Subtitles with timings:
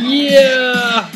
[0.00, 1.10] Yeah!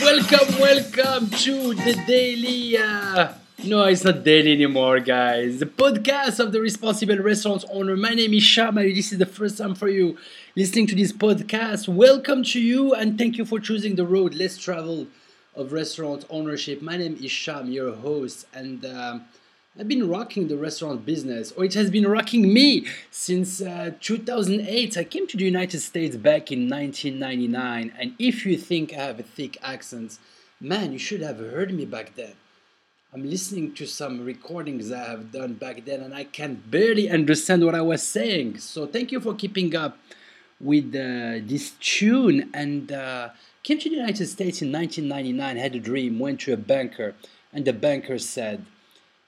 [0.00, 2.78] Welcome, welcome to the daily.
[2.78, 3.32] Uh,
[3.64, 5.58] no, it's not daily anymore, guys.
[5.58, 7.96] The podcast of the responsible restaurant owner.
[7.96, 8.82] My name is Shama.
[8.82, 10.16] This is the first time for you
[10.54, 11.88] listening to this podcast.
[11.88, 15.08] Welcome to you and thank you for choosing the road less traveled
[15.56, 16.80] of restaurant ownership.
[16.80, 18.84] My name is Sham, your host, and.
[18.84, 19.24] Um,
[19.78, 24.96] I've been rocking the restaurant business, or it has been rocking me since uh, 2008.
[24.96, 29.20] I came to the United States back in 1999, and if you think I have
[29.20, 30.18] a thick accent,
[30.60, 32.32] man, you should have heard me back then.
[33.14, 37.64] I'm listening to some recordings I have done back then, and I can barely understand
[37.64, 38.58] what I was saying.
[38.58, 39.98] So thank you for keeping up
[40.60, 42.50] with uh, this tune.
[42.52, 43.28] And uh,
[43.62, 47.14] came to the United States in 1999, had a dream, went to a banker,
[47.52, 48.66] and the banker said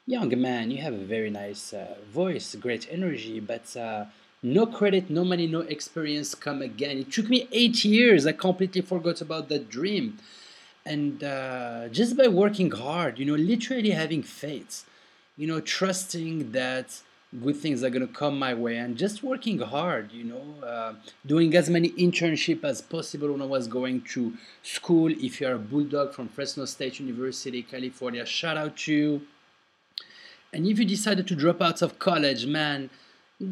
[0.06, 4.06] young man, you have a very nice uh, voice, great energy, but uh,
[4.42, 6.98] no credit, no money, no experience come again.
[6.98, 8.26] It took me eight years.
[8.26, 10.18] I completely forgot about that dream.
[10.84, 14.84] And uh, just by working hard, you know, literally having faith,
[15.36, 17.00] you know, trusting that
[17.40, 20.94] good things are going to come my way and just working hard, you know, uh,
[21.24, 24.34] doing as many internship as possible when I was going to
[24.64, 25.10] school.
[25.12, 29.22] If you're a bulldog from Fresno State University, California, shout out to you
[30.52, 32.90] and if you decided to drop out of college, man,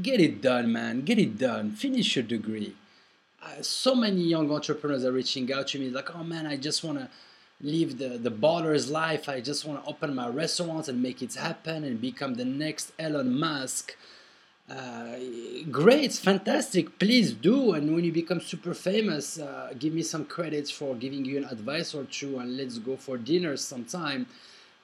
[0.02, 1.02] get it done, man.
[1.02, 1.72] Get it done.
[1.72, 2.74] Finish your degree.
[3.42, 6.84] Uh, so many young entrepreneurs are reaching out to me like, oh man, I just
[6.84, 7.08] want to
[7.62, 9.28] live the, the baller's life.
[9.28, 12.92] I just want to open my restaurants and make it happen and become the next
[12.98, 13.96] Elon Musk.
[14.70, 15.16] Uh,
[15.70, 16.98] great, fantastic.
[16.98, 17.72] Please do.
[17.72, 21.44] And when you become super famous, uh, give me some credits for giving you an
[21.44, 24.26] advice or two, and let's go for dinner sometime.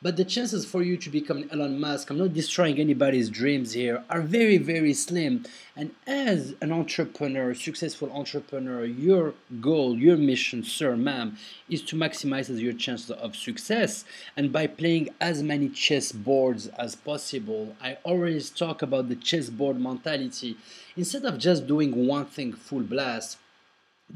[0.02, 4.04] But the chances for you to become Elon Musk, I'm not destroying anybody's dreams here,
[4.10, 5.46] are very, very slim.
[5.74, 11.38] And as an entrepreneur, successful entrepreneur, your goal, your mission, sir, ma'am,
[11.70, 14.04] is to maximize your chances of success.
[14.36, 19.80] And by playing as many chess boards as possible, I always talk about the chessboard
[19.80, 20.58] mentality.
[20.94, 23.38] Instead of just doing one thing full blast,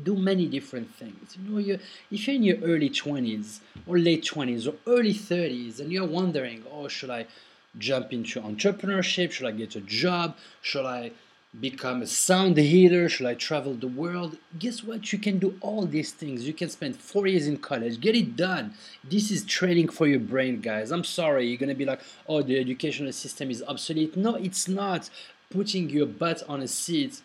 [0.03, 1.37] do many different things.
[1.37, 1.79] You know, you
[2.11, 6.65] if you're in your early 20s or late 20s or early 30s and you're wondering,
[6.73, 7.27] oh, should I
[7.79, 9.33] jump into entrepreneurship?
[9.33, 10.37] Should I get a job?
[10.63, 11.13] Should I
[11.59, 13.09] become a sound healer?
[13.09, 14.37] Should I travel the world?
[14.59, 15.13] Guess what?
[15.13, 16.47] You can do all these things.
[16.47, 18.75] You can spend four years in college, get it done.
[19.03, 20.93] This is training for your brain, guys.
[20.93, 24.17] I'm sorry, you're gonna be like, oh, the educational system is obsolete.
[24.17, 25.11] No, it's not.
[25.51, 27.23] Putting your butt on a seat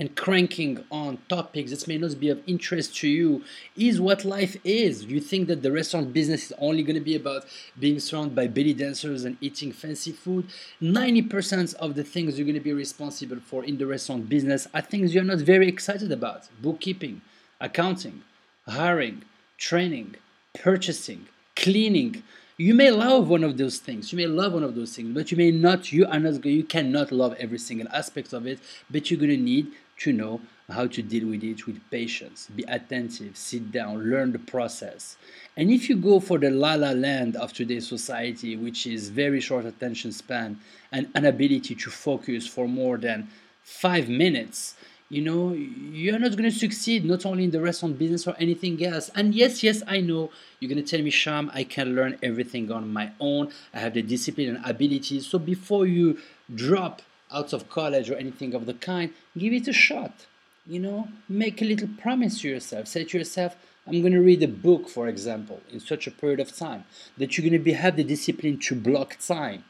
[0.00, 3.44] and cranking on topics that may not be of interest to you
[3.76, 5.04] is what life is.
[5.04, 7.44] You think that the restaurant business is only going to be about
[7.78, 10.46] being surrounded by belly dancers and eating fancy food.
[10.80, 14.80] 90% of the things you're going to be responsible for in the restaurant business are
[14.80, 17.20] things you're not very excited about bookkeeping,
[17.60, 18.22] accounting,
[18.66, 19.22] hiring,
[19.58, 20.14] training,
[20.54, 22.22] purchasing, cleaning.
[22.56, 24.12] You may love one of those things.
[24.12, 25.92] You may love one of those things, but you may not.
[25.92, 26.44] You are not.
[26.44, 28.60] You cannot love every single aspect of it.
[28.90, 32.48] But you're gonna need to know how to deal with it with patience.
[32.54, 35.16] Be attentive, sit down, learn the process.
[35.56, 39.40] And if you go for the la la land of today's society, which is very
[39.40, 40.58] short attention span
[40.92, 43.28] and inability to focus for more than
[43.62, 44.74] five minutes,
[45.10, 48.82] you know, you're not going to succeed not only in the restaurant business or anything
[48.84, 49.10] else.
[49.16, 52.70] And yes, yes, I know you're going to tell me, Sham, I can learn everything
[52.70, 53.50] on my own.
[53.74, 55.26] I have the discipline and abilities.
[55.26, 56.18] So before you
[56.54, 60.26] drop out of college or anything of the kind, give it a shot.
[60.66, 62.86] You know, make a little promise to yourself.
[62.88, 66.38] Say to yourself, I'm going to read a book, for example, in such a period
[66.38, 66.84] of time
[67.16, 69.64] that you're going to be, have the discipline to block time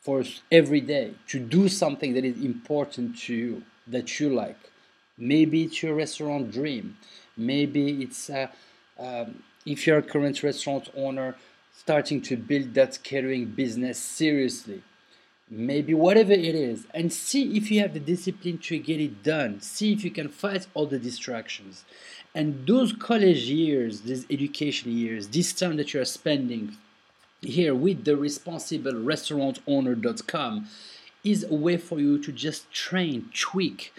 [0.00, 0.22] for
[0.52, 4.58] every day to do something that is important to you that you like.
[5.18, 6.96] Maybe it's your restaurant dream.
[7.36, 8.48] Maybe it's uh,
[8.98, 11.36] um, if you're a current restaurant owner
[11.72, 14.82] starting to build that catering business seriously
[15.50, 19.60] maybe whatever it is, and see if you have the discipline to get it done.
[19.60, 21.84] See if you can fight all the distractions.
[22.34, 26.76] And those college years, these education years, this time that you are spending
[27.40, 30.66] here with the responsible restaurant owner.com
[31.22, 33.92] is a way for you to just train, tweak,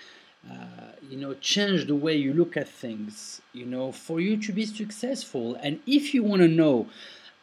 [0.50, 4.52] uh, you know, change the way you look at things, you know, for you to
[4.52, 5.56] be successful.
[5.56, 6.88] And if you want to know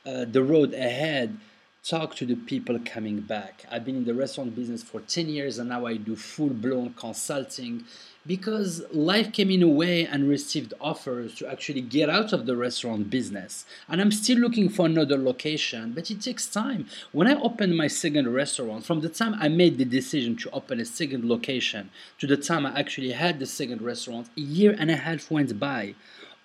[0.07, 1.37] uh, the road ahead,
[1.85, 3.65] talk to the people coming back.
[3.69, 6.95] I've been in the restaurant business for 10 years and now I do full blown
[6.95, 7.85] consulting
[8.25, 12.57] because life came in a way and received offers to actually get out of the
[12.57, 13.67] restaurant business.
[13.89, 16.87] And I'm still looking for another location, but it takes time.
[17.11, 20.79] When I opened my second restaurant, from the time I made the decision to open
[20.79, 21.91] a second location
[22.21, 25.59] to the time I actually had the second restaurant, a year and a half went
[25.59, 25.97] by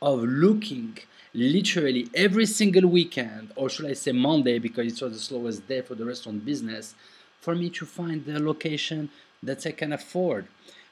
[0.02, 0.98] of looking
[1.38, 5.82] literally every single weekend, or should I say Monday, because it was the slowest day
[5.82, 6.96] for the restaurant business,
[7.40, 9.10] for me to find the location
[9.44, 10.48] that I can afford.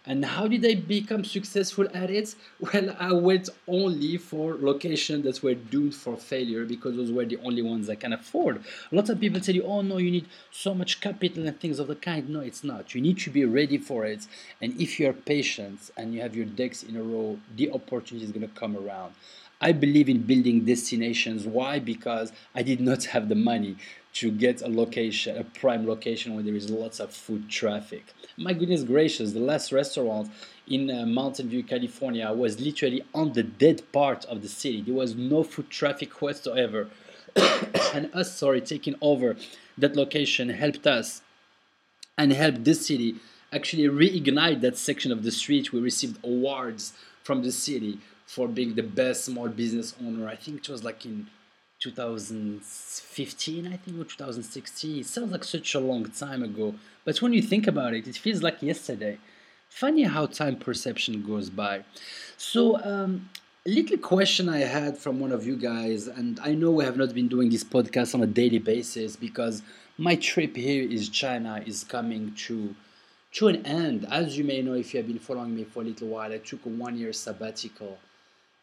[0.08, 2.36] And how did I become successful at it?
[2.60, 7.38] Well, I went only for locations that were doomed for failure because those were the
[7.38, 8.64] only ones I can afford.
[8.92, 11.88] Lots of people tell you, oh no, you need so much capital and things of
[11.88, 12.30] the kind.
[12.30, 12.94] No, it's not.
[12.94, 14.28] You need to be ready for it.
[14.62, 18.32] And if you're patient and you have your decks in a row, the opportunity is
[18.32, 19.16] going to come around.
[19.66, 21.48] I believe in building destinations.
[21.48, 21.80] Why?
[21.80, 23.78] Because I did not have the money
[24.14, 28.14] to get a location, a prime location where there is lots of food traffic.
[28.38, 30.30] My goodness gracious, the last restaurant
[30.68, 34.84] in uh, Mountain View, California was literally on the dead part of the city.
[34.84, 36.88] There was no food traffic whatsoever.
[37.36, 39.36] and us, sorry, taking over
[39.80, 41.24] that location helped us
[42.20, 43.16] and helped this city
[43.52, 45.74] actually reignite that section of the street.
[45.74, 50.28] We received awards from the city for being the best small business owner.
[50.28, 51.28] I think it was like in
[51.80, 55.00] 2015, I think, or 2016.
[55.00, 56.76] It sounds like such a long time ago.
[57.04, 59.20] But when you think about it, it feels like yesterday.
[59.70, 61.84] Funny how time perception goes by.
[62.38, 63.30] So, um,
[63.68, 66.98] a little question I had from one of you guys, and I know we have
[66.98, 69.64] not been doing this podcast on a daily basis because
[69.98, 72.76] my trip here is China is coming to
[73.34, 74.08] to an end.
[74.12, 76.38] As you may know, if you have been following me for a little while, I
[76.38, 77.98] took a one year sabbatical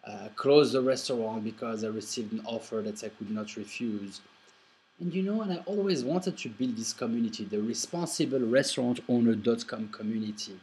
[0.06, 4.20] uh, closed the restaurant because I received an offer that I could not refuse.
[5.00, 9.88] And you know, and I always wanted to build this community, the responsible restaurant owner.com
[9.88, 10.58] community.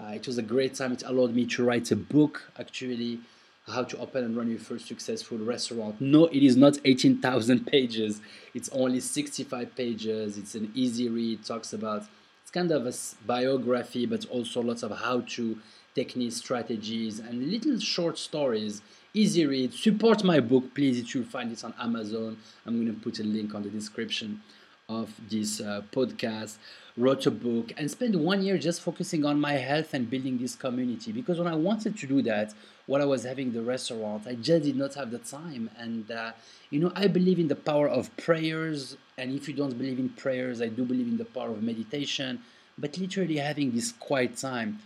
[0.00, 0.92] Uh, it was a great time.
[0.92, 3.20] It allowed me to write a book, actually,
[3.66, 6.00] how to open and run your first successful restaurant.
[6.00, 8.20] No, it is not 18,000 pages.
[8.54, 10.38] It's only 65 pages.
[10.38, 11.40] It's an easy read.
[11.40, 12.04] It talks about,
[12.42, 12.92] it's kind of a
[13.26, 15.58] biography, but also lots of how to
[15.98, 18.82] techniques, strategies, and little short stories.
[19.14, 19.74] Easy read.
[19.74, 20.96] Support my book, please.
[21.12, 22.36] You'll find it on Amazon.
[22.64, 24.40] I'm going to put a link on the description
[24.88, 26.54] of this uh, podcast.
[26.96, 30.54] Wrote a book and spent one year just focusing on my health and building this
[30.54, 31.10] community.
[31.10, 32.54] Because when I wanted to do that,
[32.86, 35.68] while I was having the restaurant, I just did not have the time.
[35.76, 36.30] And uh,
[36.70, 38.96] you know, I believe in the power of prayers.
[39.16, 42.40] And if you don't believe in prayers, I do believe in the power of meditation.
[42.82, 44.78] But literally having this quiet time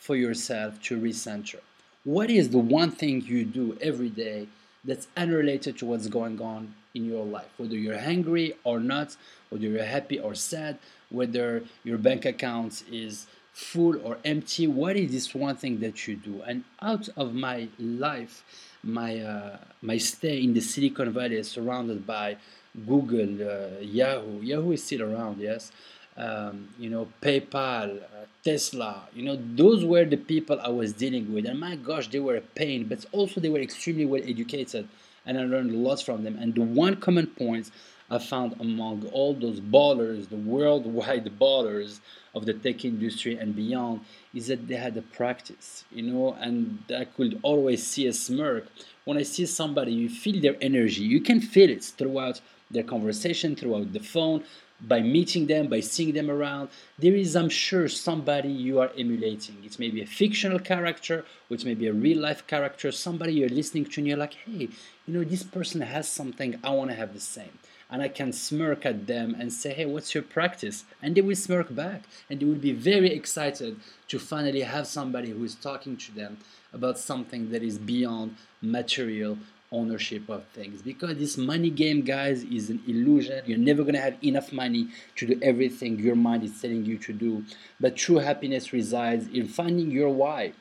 [0.00, 1.60] for yourself to recenter.
[2.04, 4.48] What is the one thing you do every day
[4.82, 7.50] that's unrelated to what's going on in your life?
[7.58, 9.16] Whether you're hungry or not,
[9.50, 10.78] whether you're happy or sad,
[11.10, 16.16] whether your bank account is full or empty, what is this one thing that you
[16.16, 16.40] do?
[16.46, 18.42] And out of my life,
[18.82, 22.38] my uh, my stay in the Silicon Valley, surrounded by
[22.86, 24.40] Google, uh, Yahoo.
[24.40, 25.70] Yahoo is still around, yes
[26.16, 31.32] um, you know, PayPal, uh, Tesla, you know, those were the people I was dealing
[31.32, 31.46] with.
[31.46, 34.88] And my gosh, they were a pain, but also they were extremely well educated.
[35.26, 36.38] And I learned a lot from them.
[36.38, 37.70] And the one common point
[38.10, 42.00] I found among all those ballers, the worldwide ballers
[42.34, 44.00] of the tech industry and beyond,
[44.34, 48.66] is that they had a practice, you know, and I could always see a smirk.
[49.04, 51.02] When I see somebody, you feel their energy.
[51.02, 52.40] You can feel it throughout
[52.70, 54.44] their conversation, throughout the phone,
[54.86, 56.68] by meeting them, by seeing them around,
[56.98, 59.62] there is, I'm sure, somebody you are emulating.
[59.64, 63.34] It may be a fictional character, or it may be a real life character, somebody
[63.34, 64.68] you're listening to, and you're like, hey,
[65.06, 67.58] you know, this person has something, I want to have the same.
[67.92, 70.84] And I can smirk at them and say, hey, what's your practice?
[71.02, 72.04] And they will smirk back.
[72.28, 76.38] And they will be very excited to finally have somebody who is talking to them
[76.72, 79.38] about something that is beyond material
[79.72, 80.82] ownership of things.
[80.82, 83.42] Because this money game guys is an illusion.
[83.46, 86.98] You're never going to have enough money to do everything your mind is telling you
[86.98, 87.44] to do.
[87.78, 90.52] But true happiness resides in finding your why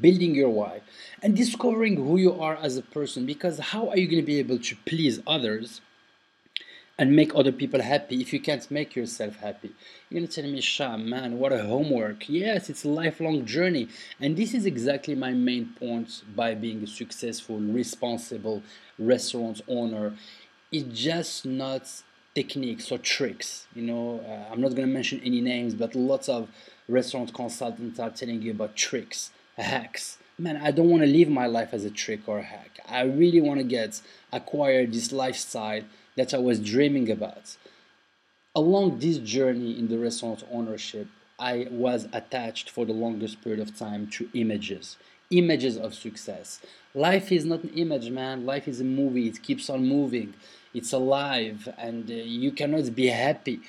[0.00, 0.82] building your why
[1.22, 3.24] and discovering who you are as a person.
[3.24, 5.80] Because how are you going to be able to please others
[6.98, 9.70] and make other people happy if you can't make yourself happy.
[10.10, 12.28] You're gonna tell me, Sham, man, what a homework.
[12.28, 13.88] Yes, it's a lifelong journey.
[14.20, 18.62] And this is exactly my main point by being a successful, responsible
[18.98, 20.14] restaurant owner.
[20.72, 21.88] It's just not
[22.34, 23.66] techniques or tricks.
[23.74, 26.48] You know, uh, I'm not gonna mention any names, but lots of
[26.88, 30.18] restaurant consultants are telling you about tricks, hacks.
[30.40, 32.78] Man, I don't want to live my life as a trick or a hack.
[32.88, 34.00] I really want to get
[34.32, 35.82] acquire this lifestyle
[36.18, 37.56] that I was dreaming about.
[38.54, 41.06] along this journey in the restaurant ownership,
[41.38, 44.96] I was attached for the longest period of time to images,
[45.30, 46.60] images of success.
[46.94, 48.44] Life is not an image, man.
[48.44, 49.28] Life is a movie.
[49.28, 50.34] It keeps on moving.
[50.74, 53.60] It's alive, and uh, you cannot be happy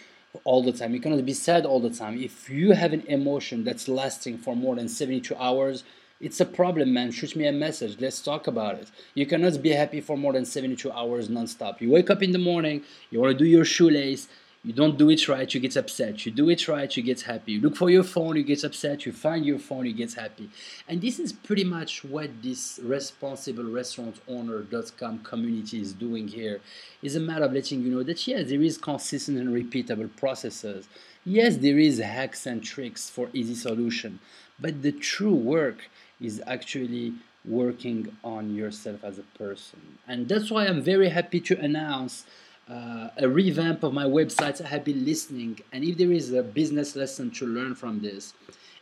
[0.43, 0.93] all the time.
[0.93, 2.15] You cannot be sad all the time.
[2.29, 5.83] If you have an emotion that's lasting for more than 72 hours,
[6.19, 7.11] it's a problem, man.
[7.11, 7.99] Shoot me a message.
[7.99, 8.91] Let's talk about it.
[9.13, 11.79] You cannot be happy for more than 72 hours nonstop.
[11.79, 14.27] You wake up in the morning, you want to do your shoelace,
[14.61, 16.25] you don't do it right, you get upset.
[16.25, 17.53] You do it right, you get happy.
[17.53, 19.05] You look for your phone, you get upset.
[19.05, 20.49] You find your phone, you get happy.
[20.85, 26.59] And this is pretty much what this responsible restaurant owner.com community is doing here.
[27.01, 30.89] Is a matter of letting you know that yes, there is consistent and repeatable processes.
[31.23, 34.19] Yes, there is hacks and tricks for easy solution,
[34.59, 35.89] but the true work
[36.21, 37.13] is actually
[37.45, 39.79] working on yourself as a person.
[40.07, 42.25] And that's why I'm very happy to announce
[42.69, 44.63] uh, a revamp of my website.
[44.63, 48.33] I have been listening, and if there is a business lesson to learn from this,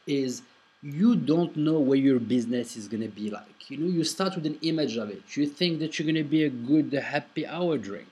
[0.06, 0.42] is
[0.82, 3.70] you don't know where your business is going to be like.
[3.70, 5.36] You know, you start with an image of it.
[5.36, 8.08] You think that you're going to be a good happy hour drink,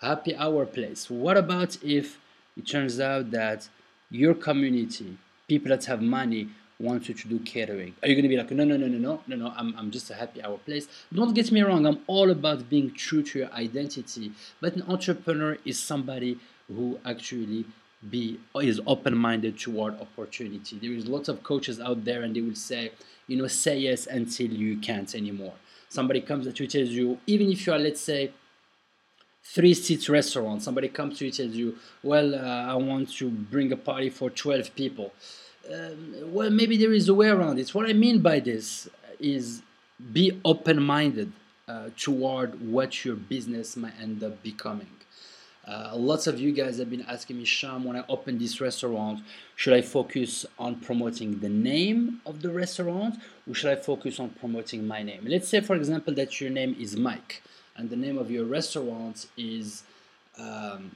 [0.00, 1.10] happy hour place.
[1.10, 2.18] What about if
[2.56, 3.68] it turns out that
[4.10, 6.48] your community, people that have money,
[6.80, 7.94] want you to do catering?
[8.02, 9.90] Are you going to be like, no, no, no, no, no, no, no, I'm, I'm
[9.90, 10.86] just a happy hour place?
[11.12, 14.32] Don't get me wrong, I'm all about being true to your identity.
[14.60, 17.64] But an entrepreneur is somebody who actually
[18.08, 20.78] be is open-minded toward opportunity.
[20.78, 22.92] There is lots of coaches out there, and they will say,
[23.26, 25.54] you know, say yes until you can't anymore.
[25.88, 28.30] Somebody comes to you tells you, even if you are, let's say,
[29.42, 33.72] three seats restaurant, somebody comes to you tells you, well, uh, I want to bring
[33.72, 35.12] a party for 12 people
[35.72, 37.74] um, well, maybe there is a way around it.
[37.74, 39.62] What I mean by this is
[40.12, 41.32] be open minded
[41.66, 44.88] uh, toward what your business might end up becoming.
[45.66, 49.20] Uh, lots of you guys have been asking me, Sham, when I open this restaurant,
[49.54, 54.30] should I focus on promoting the name of the restaurant or should I focus on
[54.30, 55.24] promoting my name?
[55.26, 57.42] Let's say, for example, that your name is Mike
[57.76, 59.82] and the name of your restaurant is
[60.38, 60.92] um,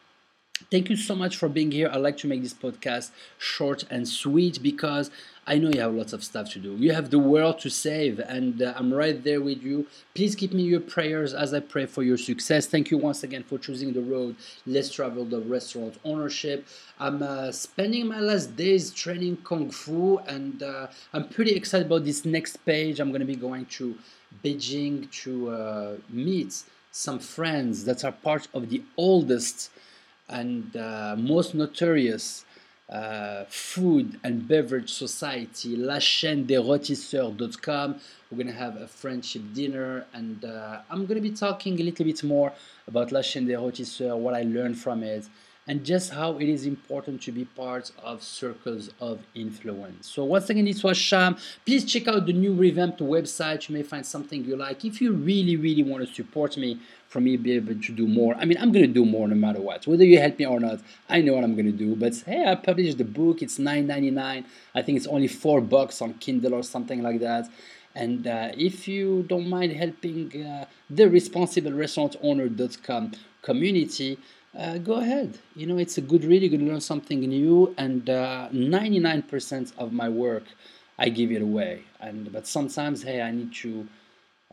[0.70, 1.90] Thank you so much for being here.
[1.92, 5.10] I like to make this podcast short and sweet because
[5.46, 6.76] I know you have lots of stuff to do.
[6.76, 9.86] You have the world to save, and uh, I'm right there with you.
[10.14, 12.66] Please keep me your prayers as I pray for your success.
[12.66, 16.66] Thank you once again for choosing the road less traveled of restaurant ownership.
[17.00, 22.04] I'm uh, spending my last days training Kung Fu, and uh, I'm pretty excited about
[22.04, 23.00] this next page.
[23.00, 23.98] I'm going to be going to
[24.44, 29.70] Beijing to uh, meet some friends that are part of the oldest
[30.28, 32.44] and uh, most notorious
[32.90, 37.96] uh, food and beverage society, La Chaîne des Rôtisseurs.com.
[38.30, 41.82] We're going to have a friendship dinner, and uh, I'm going to be talking a
[41.82, 42.52] little bit more
[42.86, 45.26] about La Chaîne des Rôtisseurs, what I learned from it,
[45.66, 50.08] and just how it is important to be part of circles of influence.
[50.08, 51.36] So once again, this was Sham.
[51.64, 53.68] Please check out the new revamped website.
[53.68, 54.84] You may find something you like.
[54.84, 56.78] If you really, really want to support me,
[57.08, 58.34] for me be able to do more.
[58.34, 59.86] I mean, I'm gonna do more no matter what.
[59.86, 61.94] Whether you help me or not, I know what I'm gonna do.
[61.94, 63.40] But hey, I published the book.
[63.40, 64.44] It's $9.99.
[64.74, 67.48] I think it's only four bucks on Kindle or something like that.
[67.94, 74.18] And uh, if you don't mind helping uh, the responsible-restaurant-owner.com community,
[74.56, 75.38] uh, go ahead.
[75.56, 76.42] You know, it's a good read.
[76.42, 77.74] You can learn something new.
[77.78, 80.44] And 99% uh, of my work,
[80.98, 81.82] I give it away.
[82.00, 83.88] And but sometimes, hey, I need to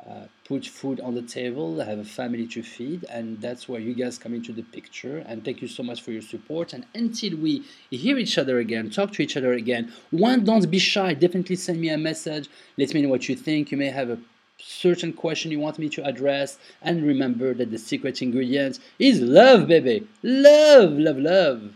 [0.10, 3.80] uh, put food on the table, I have a family to feed, and that's where
[3.80, 5.18] you guys come into the picture.
[5.28, 6.74] And thank you so much for your support.
[6.74, 10.80] And until we hear each other again, talk to each other again, one, don't be
[10.80, 11.14] shy.
[11.14, 12.50] Definitely send me a message.
[12.78, 13.72] Let me know what you think.
[13.72, 14.18] You may have a
[14.64, 16.58] certain question you want me to address.
[16.82, 20.08] And remember that the secret ingredient is love, baby.
[20.24, 21.74] Love, love, love.